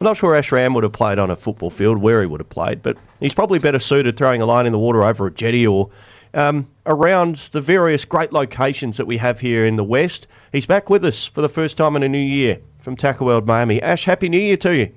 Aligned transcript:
I'm 0.00 0.04
not 0.04 0.16
sure 0.16 0.36
Ash 0.36 0.52
Ramm 0.52 0.74
would 0.74 0.84
have 0.84 0.92
played 0.92 1.18
on 1.18 1.28
a 1.28 1.34
football 1.34 1.70
field 1.70 1.98
where 1.98 2.20
he 2.20 2.26
would 2.28 2.38
have 2.38 2.48
played, 2.48 2.84
but 2.84 2.96
he's 3.18 3.34
probably 3.34 3.58
better 3.58 3.80
suited 3.80 4.16
throwing 4.16 4.40
a 4.40 4.46
line 4.46 4.64
in 4.64 4.70
the 4.70 4.78
water 4.78 5.02
over 5.02 5.26
a 5.26 5.32
jetty 5.32 5.66
or 5.66 5.90
um, 6.34 6.68
around 6.86 7.34
the 7.50 7.60
various 7.60 8.04
great 8.04 8.32
locations 8.32 8.96
that 8.98 9.08
we 9.08 9.16
have 9.16 9.40
here 9.40 9.66
in 9.66 9.74
the 9.74 9.82
West. 9.82 10.28
He's 10.52 10.66
back 10.66 10.88
with 10.88 11.04
us 11.04 11.26
for 11.26 11.40
the 11.40 11.48
first 11.48 11.76
time 11.76 11.96
in 11.96 12.04
a 12.04 12.08
new 12.08 12.16
year 12.16 12.60
from 12.78 12.94
Tackle 12.94 13.26
World 13.26 13.44
Miami. 13.44 13.82
Ash, 13.82 14.04
Happy 14.04 14.28
New 14.28 14.38
Year 14.38 14.56
to 14.58 14.72
you. 14.72 14.92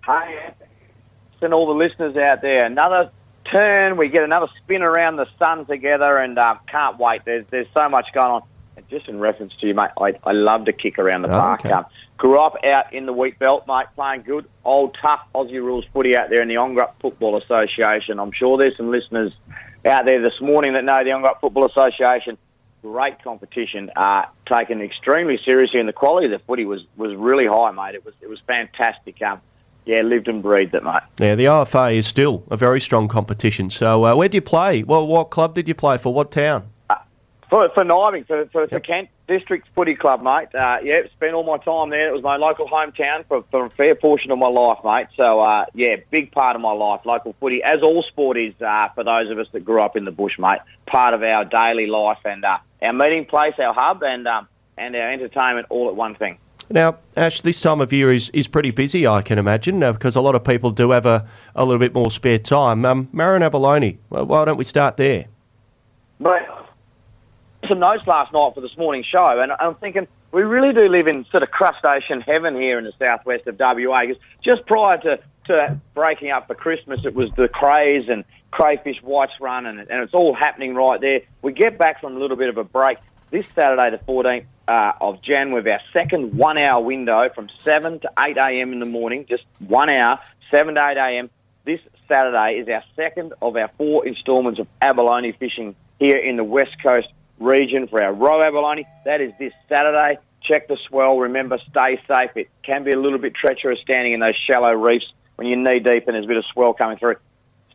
Hi, 0.00 0.52
and 1.40 1.54
all 1.54 1.68
the 1.68 1.84
listeners 1.84 2.16
out 2.16 2.42
there. 2.42 2.66
Another 2.66 3.12
turn, 3.52 3.96
we 3.96 4.08
get 4.08 4.24
another 4.24 4.48
spin 4.56 4.82
around 4.82 5.18
the 5.18 5.26
sun 5.38 5.66
together, 5.66 6.16
and 6.16 6.36
uh, 6.36 6.56
can't 6.66 6.98
wait. 6.98 7.24
There's 7.24 7.46
there's 7.52 7.68
so 7.78 7.88
much 7.88 8.06
going 8.12 8.26
on. 8.26 8.42
Just 8.90 9.08
in 9.08 9.18
reference 9.18 9.52
to 9.60 9.66
you, 9.66 9.74
mate, 9.74 9.90
I, 10.00 10.14
I 10.24 10.32
love 10.32 10.66
to 10.66 10.72
kick 10.72 10.98
around 10.98 11.22
the 11.22 11.28
Oh, 11.28 11.40
park. 11.40 11.60
okay. 11.64 11.72
Um, 11.72 11.86
grew 12.18 12.38
up 12.38 12.56
out 12.64 12.92
in 12.94 13.06
the 13.06 13.12
wheat 13.12 13.38
belt, 13.38 13.66
mate, 13.66 13.86
playing 13.94 14.22
good, 14.22 14.46
old 14.64 14.96
tough 15.02 15.20
Aussie 15.34 15.54
rules 15.54 15.84
footy 15.92 16.16
out 16.16 16.30
there 16.30 16.40
in 16.42 16.48
the 16.48 16.54
Ongerup 16.54 16.92
Football 17.00 17.36
Association. 17.36 18.20
I'm 18.20 18.32
sure 18.32 18.56
there's 18.58 18.76
some 18.76 18.90
listeners 18.90 19.32
out 19.84 20.04
there 20.04 20.22
this 20.22 20.40
morning 20.40 20.74
that 20.74 20.84
know 20.84 21.02
the 21.02 21.10
Ongerup 21.10 21.40
Football 21.40 21.66
Association. 21.66 22.38
Great 22.82 23.20
competition, 23.24 23.90
uh, 23.96 24.26
taken 24.46 24.80
extremely 24.80 25.40
seriously, 25.44 25.80
and 25.80 25.88
the 25.88 25.92
quality 25.92 26.26
of 26.26 26.32
the 26.32 26.38
footy 26.46 26.64
was, 26.64 26.82
was 26.96 27.14
really 27.16 27.46
high, 27.46 27.72
mate. 27.72 27.96
It 27.96 28.04
was 28.04 28.14
it 28.20 28.28
was 28.28 28.38
fantastic. 28.46 29.20
Um, 29.22 29.40
yeah, 29.86 30.02
lived 30.02 30.28
and 30.28 30.42
breathed 30.42 30.74
it, 30.74 30.84
mate. 30.84 31.00
Yeah, 31.18 31.34
the 31.34 31.46
RFA 31.46 31.96
is 31.96 32.06
still 32.06 32.44
a 32.50 32.56
very 32.56 32.80
strong 32.80 33.08
competition. 33.08 33.70
So, 33.70 34.04
uh, 34.04 34.14
where 34.14 34.28
do 34.28 34.36
you 34.36 34.42
play? 34.42 34.82
Well, 34.84 35.06
what 35.06 35.30
club 35.30 35.54
did 35.54 35.66
you 35.66 35.74
play 35.74 35.96
for? 35.98 36.12
What 36.14 36.30
town? 36.30 36.68
For, 37.48 37.68
for 37.74 37.84
Nyabing, 37.84 38.26
for, 38.26 38.46
for, 38.46 38.66
for 38.66 38.80
Kent 38.80 39.08
District 39.28 39.66
Footy 39.76 39.94
Club, 39.94 40.20
mate. 40.20 40.52
Uh, 40.52 40.78
yeah, 40.82 40.98
spent 41.14 41.34
all 41.34 41.44
my 41.44 41.58
time 41.58 41.90
there. 41.90 42.08
It 42.08 42.12
was 42.12 42.22
my 42.22 42.36
local 42.36 42.66
hometown 42.66 43.24
for, 43.28 43.44
for 43.50 43.66
a 43.66 43.70
fair 43.70 43.94
portion 43.94 44.32
of 44.32 44.38
my 44.38 44.48
life, 44.48 44.78
mate. 44.84 45.06
So, 45.16 45.40
uh, 45.40 45.66
yeah, 45.72 45.96
big 46.10 46.32
part 46.32 46.56
of 46.56 46.62
my 46.62 46.72
life, 46.72 47.02
local 47.04 47.36
footy, 47.38 47.62
as 47.62 47.82
all 47.82 48.02
sport 48.02 48.36
is 48.36 48.54
uh, 48.60 48.88
for 48.96 49.04
those 49.04 49.30
of 49.30 49.38
us 49.38 49.46
that 49.52 49.64
grew 49.64 49.80
up 49.80 49.96
in 49.96 50.04
the 50.04 50.10
bush, 50.10 50.38
mate. 50.38 50.58
Part 50.86 51.14
of 51.14 51.22
our 51.22 51.44
daily 51.44 51.86
life 51.86 52.18
and 52.24 52.44
uh, 52.44 52.58
our 52.82 52.92
meeting 52.92 53.26
place, 53.26 53.54
our 53.58 53.72
hub, 53.72 54.02
and 54.02 54.26
um, 54.26 54.48
and 54.76 54.94
our 54.96 55.12
entertainment 55.12 55.66
all 55.70 55.88
at 55.88 55.96
one 55.96 56.14
thing. 56.16 56.38
Now, 56.68 56.98
Ash, 57.16 57.40
this 57.40 57.60
time 57.60 57.80
of 57.80 57.92
year 57.92 58.12
is, 58.12 58.28
is 58.30 58.48
pretty 58.48 58.72
busy, 58.72 59.06
I 59.06 59.22
can 59.22 59.38
imagine, 59.38 59.82
uh, 59.82 59.92
because 59.92 60.16
a 60.16 60.20
lot 60.20 60.34
of 60.34 60.42
people 60.42 60.72
do 60.72 60.90
have 60.90 61.06
a, 61.06 61.26
a 61.54 61.64
little 61.64 61.78
bit 61.78 61.94
more 61.94 62.10
spare 62.10 62.38
time. 62.38 62.84
Um, 62.84 63.08
Marron 63.12 63.42
Abalone, 63.42 63.98
well, 64.10 64.26
why 64.26 64.44
don't 64.44 64.56
we 64.56 64.64
start 64.64 64.96
there? 64.96 65.26
But 66.18 66.55
some 67.68 67.78
notes 67.78 68.06
last 68.06 68.32
night 68.32 68.54
for 68.54 68.60
this 68.60 68.76
morning's 68.76 69.06
show, 69.06 69.40
and 69.40 69.52
I'm 69.52 69.74
thinking 69.76 70.06
we 70.32 70.42
really 70.42 70.72
do 70.72 70.88
live 70.88 71.06
in 71.06 71.24
sort 71.26 71.42
of 71.42 71.50
crustacean 71.50 72.20
heaven 72.20 72.54
here 72.54 72.78
in 72.78 72.84
the 72.84 72.92
southwest 72.98 73.46
of 73.46 73.56
WA. 73.58 74.06
'cause 74.06 74.16
just 74.42 74.66
prior 74.66 74.98
to, 74.98 75.18
to 75.46 75.78
breaking 75.94 76.30
up 76.30 76.46
for 76.46 76.54
Christmas, 76.54 77.04
it 77.04 77.14
was 77.14 77.30
the 77.36 77.48
craze 77.48 78.08
and 78.08 78.24
crayfish 78.50 79.02
whites 79.02 79.32
run, 79.40 79.66
and, 79.66 79.78
and 79.78 80.02
it's 80.02 80.14
all 80.14 80.34
happening 80.34 80.74
right 80.74 81.00
there. 81.00 81.20
We 81.42 81.52
get 81.52 81.78
back 81.78 82.00
from 82.00 82.16
a 82.16 82.18
little 82.18 82.36
bit 82.36 82.48
of 82.48 82.58
a 82.58 82.64
break 82.64 82.98
this 83.30 83.46
Saturday, 83.54 83.90
the 83.90 83.98
14th 84.04 84.44
uh, 84.68 84.92
of 85.00 85.22
Jan, 85.22 85.52
with 85.52 85.66
our 85.66 85.80
second 85.92 86.34
one-hour 86.34 86.82
window 86.82 87.28
from 87.34 87.48
7 87.64 88.00
to 88.00 88.10
8 88.18 88.36
a.m. 88.36 88.72
in 88.72 88.80
the 88.80 88.86
morning, 88.86 89.26
just 89.28 89.44
one 89.58 89.88
hour, 89.88 90.18
7 90.50 90.74
to 90.74 90.88
8 90.88 90.96
a.m. 90.96 91.30
This 91.64 91.80
Saturday 92.08 92.60
is 92.60 92.68
our 92.68 92.84
second 92.94 93.32
of 93.42 93.56
our 93.56 93.68
four 93.76 94.06
instalments 94.06 94.60
of 94.60 94.68
abalone 94.80 95.32
fishing 95.32 95.74
here 95.98 96.16
in 96.16 96.36
the 96.36 96.44
West 96.44 96.80
Coast 96.82 97.08
region 97.38 97.88
for 97.88 98.02
our 98.02 98.12
Roe 98.12 98.42
abalone. 98.42 98.86
That 99.04 99.20
is 99.20 99.32
this 99.38 99.52
Saturday. 99.68 100.18
Check 100.42 100.68
the 100.68 100.76
swell. 100.88 101.18
Remember, 101.18 101.58
stay 101.70 102.00
safe. 102.06 102.30
It 102.36 102.48
can 102.62 102.84
be 102.84 102.92
a 102.92 102.98
little 102.98 103.18
bit 103.18 103.34
treacherous 103.34 103.80
standing 103.80 104.12
in 104.12 104.20
those 104.20 104.36
shallow 104.48 104.72
reefs 104.72 105.06
when 105.36 105.48
you're 105.48 105.58
knee 105.58 105.80
deep 105.80 106.06
and 106.06 106.14
there's 106.14 106.24
a 106.24 106.28
bit 106.28 106.36
of 106.36 106.44
swell 106.52 106.72
coming 106.72 106.98
through. 106.98 107.16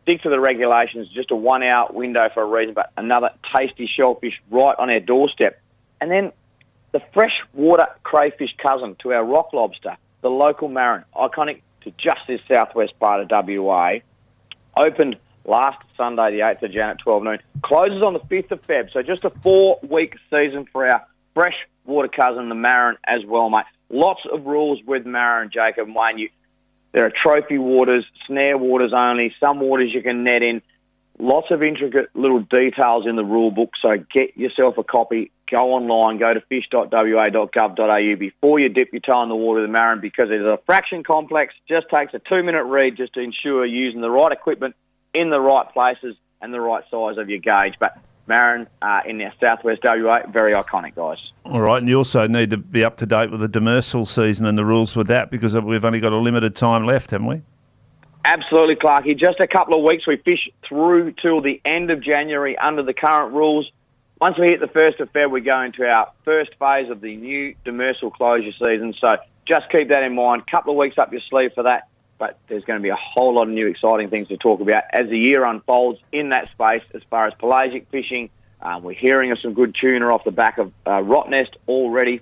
Stick 0.03 0.21
to 0.23 0.29
the 0.29 0.39
regulations. 0.39 1.07
Just 1.13 1.31
a 1.31 1.35
one 1.35 1.63
hour 1.63 1.89
window 1.91 2.29
for 2.33 2.43
a 2.43 2.45
reason, 2.45 2.73
but 2.73 2.91
another 2.97 3.31
tasty 3.55 3.87
shellfish 3.87 4.33
right 4.49 4.75
on 4.79 4.91
our 4.91 5.00
doorstep. 5.00 5.61
And 6.00 6.09
then 6.09 6.31
the 6.91 7.01
freshwater 7.13 7.88
crayfish 8.03 8.55
cousin 8.57 8.95
to 9.03 9.13
our 9.13 9.23
rock 9.23 9.53
lobster, 9.53 9.97
the 10.21 10.29
local 10.29 10.67
marron, 10.67 11.05
iconic 11.16 11.61
to 11.81 11.91
just 11.91 12.21
this 12.27 12.41
southwest 12.47 12.97
part 13.00 13.21
of 13.21 13.29
WA, 13.47 14.00
opened 14.75 15.17
last 15.46 15.84
Sunday, 15.97 16.31
the 16.31 16.40
8th 16.40 16.63
of 16.63 16.72
Jan 16.72 16.90
at 16.91 17.00
12 17.00 17.24
noon, 17.24 17.40
closes 17.63 18.02
on 18.02 18.13
the 18.13 18.19
5th 18.19 18.52
of 18.52 18.62
Feb. 18.63 18.91
So 18.91 19.02
just 19.02 19.25
a 19.25 19.29
four 19.29 19.79
week 19.88 20.16
season 20.29 20.66
for 20.72 20.88
our 20.88 21.06
freshwater 21.34 22.09
cousin, 22.09 22.50
the 22.50 22.56
marron, 22.56 22.97
as 23.07 23.25
well, 23.25 23.50
mate. 23.50 23.66
Lots 23.90 24.22
of 24.31 24.46
rules 24.46 24.80
with 24.85 25.06
marron, 25.06 25.50
Jacob 25.53 25.88
Wayne. 25.88 26.18
You, 26.18 26.30
there 26.94 27.06
are 27.06 27.12
trophy 27.12 27.57
waters, 27.57 28.06
snare 28.28 28.57
waters 28.57 28.94
only, 28.96 29.34
some 29.40 29.59
waters 29.59 29.91
you 29.94 30.01
can 30.01 30.24
net 30.24 30.44
in. 30.44 30.62
Lots 31.19 31.51
of 31.51 31.62
intricate 31.62 32.09
little 32.16 32.40
details 32.40 33.06
in 33.07 33.16
the 33.16 33.24
rule 33.24 33.51
book, 33.51 33.72
so 33.81 33.91
get 34.13 34.35
yourself 34.38 34.78
a 34.78 34.84
copy. 34.84 35.31
Go 35.51 35.74
online, 35.74 36.18
go 36.18 36.34
to 36.34 36.41
fish.wa.gov.au 36.41 38.16
before 38.16 38.59
you 38.59 38.69
dip 38.69 38.91
your 38.94 39.01
toe 39.01 39.22
in 39.22 39.30
the 39.30 39.35
water 39.35 39.59
of 39.59 39.68
the 39.68 39.72
Marron 39.72 40.00
because 40.00 40.31
it 40.31 40.41
is 40.41 40.47
a 40.47 40.57
fraction 40.66 41.03
complex. 41.03 41.53
Just 41.68 41.88
takes 41.94 42.13
a 42.13 42.19
two 42.19 42.41
minute 42.41 42.63
read 42.63 42.96
just 42.96 43.13
to 43.13 43.19
ensure 43.19 43.66
you're 43.66 43.85
using 43.85 44.01
the 44.01 44.09
right 44.09 44.31
equipment 44.31 44.75
in 45.13 45.29
the 45.29 45.39
right 45.39 45.72
places 45.73 46.16
and 46.41 46.53
the 46.53 46.61
right 46.61 46.83
size 46.89 47.17
of 47.17 47.29
your 47.29 47.39
gauge. 47.39 47.75
But 47.79 47.97
Marron 48.27 48.67
uh, 48.81 49.01
in 49.05 49.22
our 49.22 49.33
southwest 49.39 49.81
WA, 49.83 50.22
very 50.31 50.53
iconic, 50.53 50.95
guys. 50.95 51.17
All 51.45 51.61
right, 51.61 51.79
and 51.79 51.89
you 51.89 51.97
also 51.97 52.27
need 52.27 52.49
to 52.51 52.57
be 52.57 52.83
up 52.83 52.97
to 52.97 53.05
date 53.05 53.31
with 53.31 53.41
the 53.41 53.50
demersal 53.50 54.07
season 54.07 54.45
and 54.45 54.57
the 54.57 54.66
rules 54.66 54.95
with 54.95 55.07
that 55.07 55.31
because 55.31 55.55
we've 55.55 55.85
only 55.85 56.00
got 56.00 56.13
a 56.13 56.17
limited 56.17 56.55
time 56.55 56.85
left, 56.85 57.11
haven't 57.11 57.27
we? 57.27 57.41
Absolutely, 58.23 58.75
Clarky. 58.75 59.17
Just 59.17 59.39
a 59.39 59.47
couple 59.47 59.77
of 59.77 59.83
weeks. 59.83 60.05
We 60.05 60.17
fish 60.17 60.50
through 60.67 61.13
till 61.21 61.41
the 61.41 61.59
end 61.66 61.89
of 61.89 62.03
January 62.03 62.57
under 62.57 62.83
the 62.83 62.94
current 62.94 63.33
rules. 63.33 63.69
Once 64.19 64.38
we 64.38 64.45
hit 64.47 64.59
the 64.59 64.67
1st 64.67 65.00
of 65.00 65.11
Feb, 65.11 65.31
we 65.31 65.41
go 65.41 65.59
into 65.61 65.83
our 65.83 66.11
first 66.23 66.51
phase 66.59 66.91
of 66.91 67.01
the 67.01 67.16
new 67.16 67.55
demersal 67.66 68.13
closure 68.13 68.51
season. 68.63 68.94
So 69.01 69.17
just 69.47 69.63
keep 69.71 69.89
that 69.89 70.03
in 70.03 70.13
mind. 70.13 70.44
couple 70.45 70.73
of 70.73 70.77
weeks 70.77 71.00
up 71.00 71.11
your 71.11 71.21
sleeve 71.27 71.51
for 71.55 71.63
that. 71.63 71.88
But 72.21 72.37
there's 72.47 72.63
going 72.65 72.77
to 72.77 72.83
be 72.83 72.89
a 72.89 72.95
whole 72.95 73.33
lot 73.33 73.47
of 73.47 73.49
new 73.49 73.65
exciting 73.65 74.11
things 74.11 74.27
to 74.27 74.37
talk 74.37 74.61
about 74.61 74.83
as 74.93 75.09
the 75.09 75.17
year 75.17 75.43
unfolds 75.43 75.99
in 76.11 76.29
that 76.29 76.51
space 76.51 76.83
as 76.93 77.01
far 77.09 77.25
as 77.25 77.33
pelagic 77.39 77.87
fishing. 77.89 78.29
Um, 78.61 78.83
we're 78.83 78.93
hearing 78.93 79.31
of 79.31 79.39
some 79.39 79.55
good 79.55 79.75
tuna 79.81 80.05
off 80.05 80.23
the 80.23 80.29
back 80.29 80.59
of 80.59 80.71
uh, 80.85 81.01
Rottnest 81.01 81.49
already 81.67 82.21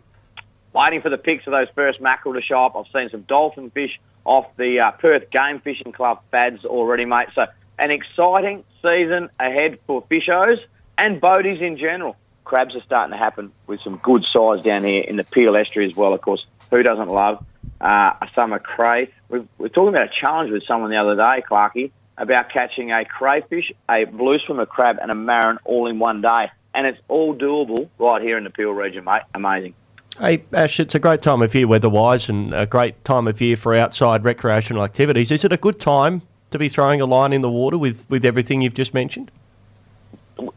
waiting 0.71 1.01
for 1.01 1.09
the 1.09 1.17
pics 1.17 1.45
of 1.47 1.51
those 1.51 1.67
first 1.75 1.99
mackerel 1.99 2.35
to 2.35 2.41
show 2.41 2.63
up. 2.63 2.77
I've 2.77 2.85
seen 2.93 3.09
some 3.09 3.23
dolphin 3.23 3.71
fish 3.71 3.99
off 4.23 4.45
the 4.55 4.79
uh, 4.79 4.91
Perth 4.91 5.29
Game 5.31 5.59
Fishing 5.59 5.91
Club 5.91 6.21
FADs 6.31 6.63
already, 6.63 7.03
mate. 7.03 7.27
So 7.35 7.47
an 7.77 7.91
exciting 7.91 8.63
season 8.81 9.27
ahead 9.37 9.79
for 9.85 10.01
fishos 10.03 10.59
and 10.97 11.19
boaties 11.19 11.61
in 11.61 11.77
general. 11.77 12.15
Crabs 12.45 12.73
are 12.73 12.83
starting 12.85 13.11
to 13.11 13.17
happen 13.17 13.51
with 13.67 13.81
some 13.81 13.99
good 14.01 14.23
size 14.31 14.63
down 14.63 14.85
here 14.85 15.03
in 15.03 15.17
the 15.17 15.25
Peel 15.25 15.57
Estuary 15.57 15.89
as 15.89 15.95
well. 15.97 16.13
Of 16.13 16.21
course, 16.21 16.45
who 16.71 16.83
doesn't 16.83 17.09
love 17.09 17.43
uh, 17.81 18.13
a 18.21 18.27
summer 18.35 18.59
cray? 18.59 19.11
We've, 19.29 19.47
we're 19.57 19.69
talking 19.69 19.89
about 19.89 20.07
a 20.07 20.11
challenge 20.19 20.51
with 20.51 20.63
someone 20.67 20.89
the 20.89 20.97
other 20.97 21.15
day, 21.15 21.43
Clarky, 21.49 21.91
about 22.17 22.51
catching 22.51 22.91
a 22.91 23.05
crayfish, 23.05 23.71
a 23.89 24.05
blue 24.05 24.39
swimmer 24.39 24.65
crab, 24.65 24.97
and 25.01 25.11
a 25.11 25.15
marron 25.15 25.59
all 25.65 25.87
in 25.87 25.99
one 25.99 26.21
day. 26.21 26.51
And 26.73 26.85
it's 26.85 26.99
all 27.07 27.35
doable 27.35 27.89
right 27.97 28.21
here 28.21 28.37
in 28.37 28.43
the 28.43 28.49
Peel 28.49 28.71
region, 28.71 29.03
mate. 29.03 29.21
Amazing. 29.33 29.73
Hey, 30.19 30.43
Ash, 30.51 30.79
it's 30.79 30.93
a 30.95 30.99
great 30.99 31.21
time 31.21 31.41
of 31.41 31.55
year 31.55 31.65
weather-wise 31.65 32.27
and 32.27 32.53
a 32.53 32.65
great 32.65 33.05
time 33.05 33.27
of 33.27 33.39
year 33.39 33.55
for 33.55 33.73
outside 33.73 34.23
recreational 34.25 34.83
activities. 34.83 35.31
Is 35.31 35.45
it 35.45 35.53
a 35.53 35.57
good 35.57 35.79
time 35.79 36.23
to 36.51 36.59
be 36.59 36.67
throwing 36.67 36.99
a 36.99 37.05
line 37.05 37.31
in 37.31 37.41
the 37.41 37.49
water 37.49 37.77
with, 37.77 38.09
with 38.09 38.25
everything 38.25 38.61
you've 38.61 38.73
just 38.73 38.93
mentioned? 38.93 39.31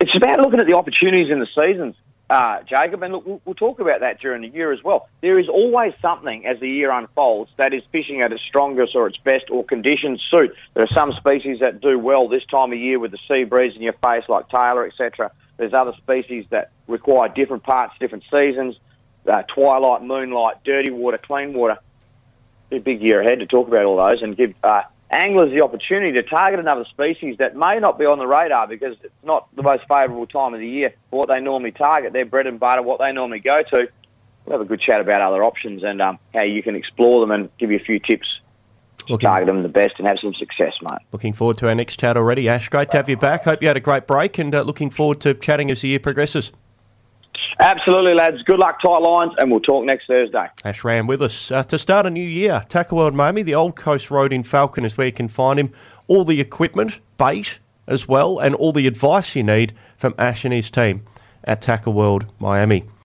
It's 0.01 0.17
about 0.17 0.41
looking 0.41 0.61
at 0.61 0.67
the 0.67 0.75
opportunities 0.75 1.31
in 1.31 1.39
the 1.39 1.47
seasons, 1.55 1.95
uh, 2.33 2.63
Jacob, 2.63 3.03
and 3.03 3.13
look, 3.13 3.27
we'll, 3.27 3.43
we'll 3.45 3.55
talk 3.55 3.79
about 3.79 4.01
that 4.01 4.19
during 4.19 4.41
the 4.41 4.49
year 4.49 4.73
as 4.73 4.83
well. 4.83 5.07
There 5.21 5.39
is 5.39 5.51
always 5.51 5.93
something 6.01 6.47
as 6.47 6.59
the 6.61 6.69
year 6.69 6.91
unfolds 6.91 7.51
that 7.59 7.75
is 7.75 7.83
fishing 7.93 8.23
at 8.23 8.33
its 8.33 8.43
strongest 8.49 8.97
or 8.97 9.07
its 9.07 9.19
best 9.19 9.51
or 9.51 9.63
conditions 9.63 10.25
suit. 10.31 10.55
There 10.73 10.83
are 10.83 10.95
some 10.95 11.13
species 11.13 11.61
that 11.61 11.83
do 11.83 11.99
well 11.99 12.29
this 12.29 12.45
time 12.47 12.73
of 12.73 12.79
year 12.79 12.99
with 12.99 13.11
the 13.11 13.19
sea 13.29 13.45
breeze 13.45 13.77
in 13.77 13.83
your 13.83 13.93
face, 14.03 14.25
like 14.31 14.49
tailor, 14.49 14.87
etc. 14.87 15.31
There's 15.59 15.75
other 15.75 15.93
species 15.99 16.47
that 16.49 16.71
require 16.87 17.29
different 17.29 17.65
parts, 17.65 17.93
different 18.01 18.25
seasons, 18.35 18.79
uh, 19.27 19.43
twilight, 19.43 20.03
moonlight, 20.03 20.65
dirty 20.65 20.91
water, 20.91 21.19
clean 21.19 21.53
water. 21.53 21.77
A 22.71 22.79
big 22.79 23.03
year 23.03 23.21
ahead 23.21 23.41
to 23.41 23.47
talk 23.47 23.69
about 23.69 23.85
all 23.85 23.99
those 23.99 24.23
and 24.23 24.35
give 24.35 24.55
uh, 24.65 24.85
anglers 25.13 25.51
the 25.51 25.61
opportunity 25.63 26.13
to 26.13 26.23
target 26.23 26.59
another 26.59 26.85
species 26.91 27.37
that 27.39 27.55
may 27.55 27.79
not 27.79 27.99
be 27.99 28.07
on 28.07 28.19
the 28.19 28.27
radar 28.27 28.67
because 28.67 28.97
it's 29.03 29.15
not 29.23 29.55
the 29.55 29.63
most 29.63 29.83
favourable 29.89 30.27
time 30.27 30.55
of 30.55 30.61
the 30.61 30.69
year 30.69 30.95
for 31.11 31.21
what 31.21 31.29
they 31.29 31.41
normally 31.41 31.73
target. 31.73 32.13
Their 32.13 32.25
bread 32.25 32.47
and 32.47 32.59
butter, 32.59 32.83
what 32.83 32.99
they 32.99 33.13
normally 33.13 33.41
go 33.41 33.63
to. 33.75 33.89
We'll 34.45 34.59
have 34.59 34.61
a 34.61 34.69
good 34.69 34.81
chat 34.81 35.01
about 35.01 35.21
other 35.21 35.45
options 35.45 35.85
and 35.85 36.01
um, 36.03 36.19
how 36.35 36.45
you 36.45 36.63
can 36.63 36.75
explore 36.75 37.21
them 37.21 37.31
and 37.31 37.49
give 37.59 37.71
you 37.71 37.77
a 37.77 37.85
few 37.85 37.99
tips 38.01 38.27
to 39.07 39.13
Looking- 39.13 39.27
target 39.27 39.47
them 39.49 39.63
the 39.63 39.69
best 39.69 39.95
and 39.99 40.07
have 40.09 40.19
some 40.21 40.35
success, 40.35 40.73
mate. 40.83 40.99
Looking 41.13 41.33
forward 41.33 41.59
to 41.59 41.69
our 41.69 41.75
next 41.75 42.01
chat 42.01 42.17
already, 42.17 42.49
Ash. 42.49 42.69
Great 42.69 42.91
to 42.93 42.97
have 42.97 43.09
you 43.09 43.17
back. 43.17 43.45
Hope 43.45 43.63
you 43.63 43.69
had 43.69 43.77
a 43.77 43.81
great 43.81 44.07
break 44.07 44.39
and 44.39 44.55
uh, 44.55 44.63
looking 44.63 44.91
forward 44.91 45.21
to 45.21 45.35
chatting 45.35 45.71
as 45.71 45.83
the 45.83 45.89
year 45.89 46.01
progresses. 46.01 46.51
Absolutely, 47.59 48.15
lads. 48.15 48.43
Good 48.45 48.59
luck, 48.59 48.81
tight 48.83 48.99
lines, 48.99 49.33
and 49.39 49.51
we'll 49.51 49.61
talk 49.61 49.85
next 49.85 50.07
Thursday. 50.07 50.47
Ash 50.65 50.85
Ramm 50.85 51.07
with 51.07 51.23
us 51.23 51.51
uh, 51.51 51.63
to 51.65 51.79
start 51.79 52.07
a 52.07 52.11
new 52.11 52.27
year. 52.27 52.65
Tackle 52.69 52.99
World 52.99 53.15
Miami, 53.15 53.43
the 53.43 53.55
Old 53.55 53.77
Coast 53.77 54.11
Road 54.11 54.33
in 54.33 54.43
Falcon 54.43 54.85
is 54.85 54.97
where 54.97 55.07
you 55.07 55.13
can 55.13 55.29
find 55.29 55.59
him. 55.59 55.73
All 56.09 56.25
the 56.25 56.41
equipment, 56.41 57.01
bait 57.19 57.59
as 57.87 58.09
well, 58.09 58.39
and 58.39 58.55
all 58.55 58.73
the 58.73 58.87
advice 58.87 59.37
you 59.37 59.43
need 59.43 59.75
from 59.97 60.15
Ash 60.19 60.45
and 60.45 60.53
his 60.53 60.71
team 60.71 61.05
at 61.45 61.61
Tackle 61.61 61.93
World 61.93 62.27
Miami. 62.39 62.85